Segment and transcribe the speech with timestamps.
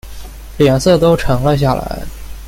[0.57, 2.01] 脸色都沉了下来